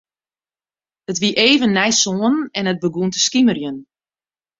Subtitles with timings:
[1.11, 3.77] It wie even nei sânen en it begûn te skimerjen.